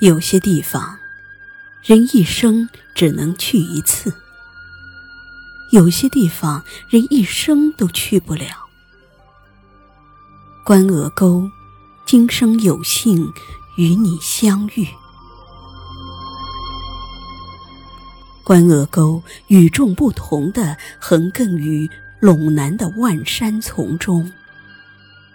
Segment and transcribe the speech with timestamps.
[0.00, 0.98] 有些地方，
[1.82, 4.10] 人一生只能去一次；
[5.70, 8.48] 有些地方，人一生都去不了。
[10.64, 11.48] 关鹅沟，
[12.04, 13.32] 今生有幸
[13.76, 14.88] 与你相遇。
[18.42, 21.88] 关鹅沟与众不同的横亘于
[22.20, 24.32] 陇南的万山丛中，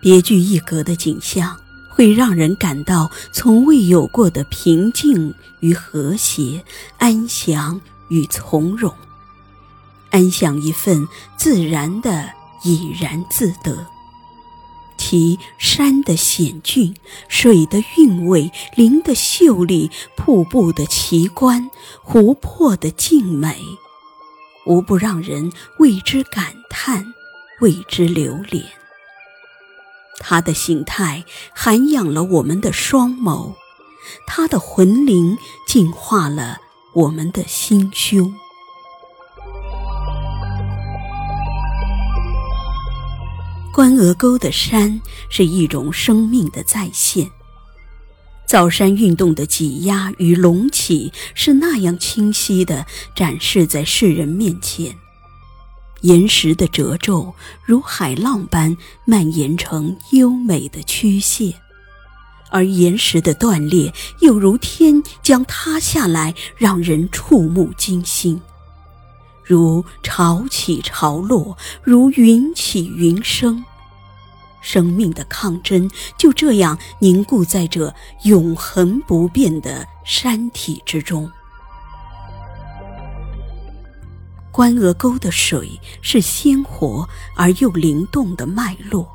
[0.00, 1.60] 别具一格的景象。
[1.96, 6.62] 会让人感到从未有过的平静与和谐，
[6.98, 8.92] 安详与从容，
[10.10, 12.28] 安享一份自然的
[12.62, 13.86] 怡然自得。
[14.98, 16.94] 其山的险峻，
[17.28, 21.70] 水的韵味，林的秀丽，瀑布的奇观，
[22.02, 23.58] 湖泊的静美，
[24.66, 27.14] 无不让人为之感叹，
[27.60, 28.62] 为之流连。
[30.18, 33.54] 它的形态涵养了我们的双眸，
[34.26, 35.36] 它的魂灵
[35.66, 36.60] 净化了
[36.94, 38.34] 我们的心胸。
[43.72, 47.30] 关鹅沟的山是一种生命的再现，
[48.46, 54.96] 造山运动的挤压与隆起是那样清晰地展示在世人面前。
[56.06, 61.52] 岩石的褶皱如海浪般蔓延成优美的曲线，
[62.48, 68.40] 而岩石的断裂又如天将塌下来，让人触目惊心。
[69.42, 73.64] 如潮起潮落，如云起云生，
[74.60, 81.28] 生命的抗争就这样凝固在这永恒不变的山体之中。
[84.56, 89.06] 关鹅沟的水是鲜活而又灵动的脉络，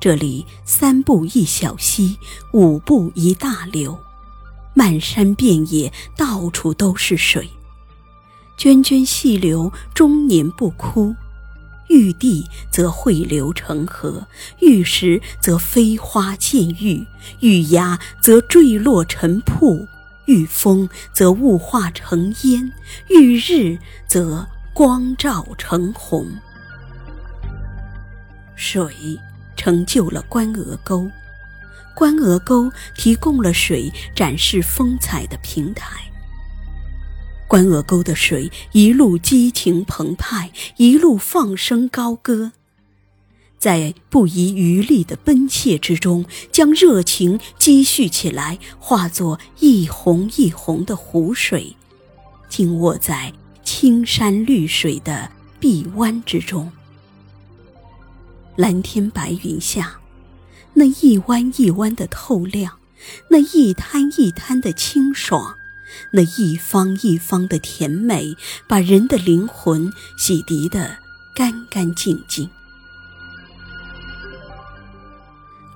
[0.00, 2.16] 这里三步一小溪，
[2.54, 3.98] 五步一大流，
[4.72, 7.50] 漫山遍野，到处都是水，
[8.58, 11.14] 涓涓细流终年不枯，
[11.90, 14.26] 遇地则汇流成河，
[14.60, 17.06] 遇石则飞花溅玉，
[17.40, 19.86] 遇崖则坠落成瀑。
[20.28, 22.70] 遇风则雾化成烟，
[23.08, 26.28] 遇日则光照成红。
[28.54, 29.18] 水
[29.56, 31.08] 成就了关鹅沟，
[31.96, 35.96] 关鹅沟提供了水展示风采的平台。
[37.48, 42.52] 关鹅沟的水一路激情澎湃，一路放声高歌。
[43.58, 51.74] 在不遗余力的奔切之中，将热情积蓄起来，化作一泓一泓的湖水，
[52.48, 53.32] 静卧在
[53.64, 56.70] 青山绿水的碧湾之中。
[58.54, 59.98] 蓝天白云下，
[60.74, 62.78] 那一弯一弯的透亮，
[63.28, 65.56] 那一滩一滩的清爽，
[66.12, 68.34] 那一方一方的甜美，
[68.68, 70.96] 把人的灵魂洗涤得
[71.34, 72.48] 干干净净。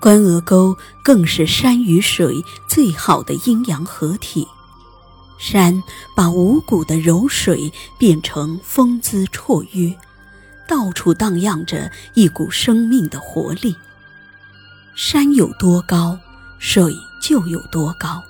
[0.03, 4.49] 关鹅沟更是山与水最好的阴阳合体，
[5.39, 5.81] 山
[6.17, 9.97] 把五谷的柔水变成风姿绰约，
[10.67, 13.77] 到处荡漾着一股生命的活力。
[14.97, 16.19] 山有多高，
[16.59, 16.93] 水
[17.23, 18.21] 就有多高。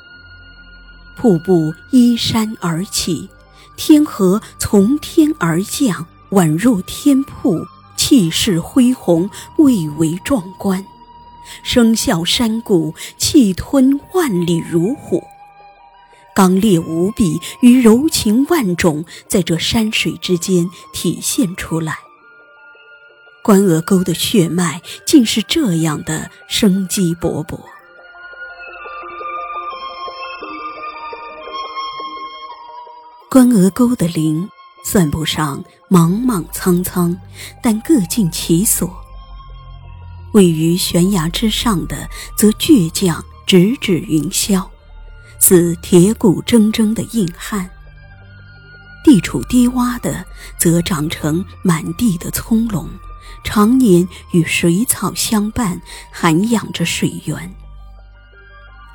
[1.16, 3.31] 瀑布依山而起，
[3.78, 7.66] 天河从天而降，宛若天瀑，
[7.97, 10.84] 气势恢宏，蔚为壮观。
[11.63, 15.23] 声啸山谷，气吞万里如虎，
[16.35, 21.99] 刚烈无比与柔情万种，在这山水之间体现出来。
[23.43, 27.59] 关鹅沟的血脉竟是这样的生机勃勃。
[33.29, 34.49] 关鹅沟的林
[34.85, 37.17] 算不上莽莽苍苍，
[37.62, 38.88] 但各尽其所。
[40.32, 44.67] 位于悬崖之上的，则倔强直指云霄，
[45.38, 47.67] 似铁骨铮铮的硬汉；
[49.05, 50.25] 地处低洼的，
[50.58, 52.87] 则长成满地的葱茏，
[53.44, 55.81] 常年与水草相伴，
[56.11, 57.50] 涵养着水源；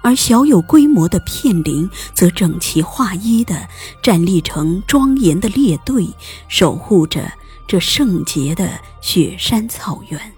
[0.01, 3.67] 而小有规模的片林，则整齐划一地
[4.01, 6.07] 站立成庄严的列队，
[6.47, 7.31] 守护着
[7.67, 10.36] 这圣洁的雪山草原。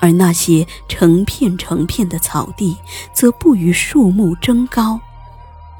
[0.00, 2.76] 而那些成片成片的草地，
[3.14, 5.00] 则不与树木争高，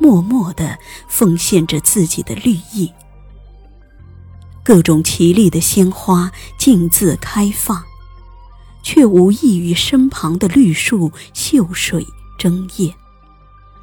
[0.00, 0.78] 默默地
[1.08, 2.92] 奉献着自己的绿意。
[4.64, 7.82] 各种奇丽的鲜花径自开放，
[8.82, 12.06] 却无异于身旁的绿树秀水
[12.38, 12.92] 争艳。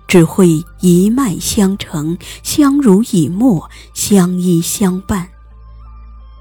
[0.06, 5.28] 只会一脉相承，相濡以沫，相依相伴。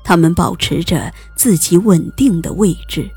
[0.05, 3.09] 他们保持着自己稳定的位置，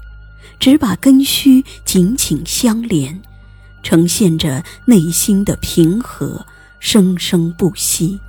[0.60, 3.22] 只把根须紧紧相连，
[3.84, 6.46] 呈现着内心的平和，
[6.80, 8.20] 生生不息。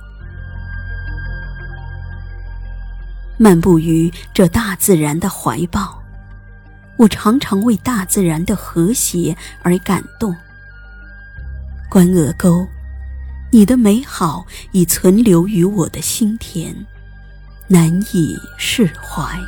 [3.37, 6.01] 漫步于这大自然的怀抱，
[6.97, 10.35] 我常常为大自然的和谐而感动。
[11.89, 12.67] 关鹅沟，
[13.51, 16.75] 你的美好已存留于我的心田。
[17.69, 19.39] 难以释怀。